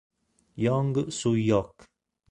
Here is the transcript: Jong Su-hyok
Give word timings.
Jong 0.63 0.97
Su-hyok 1.13 1.77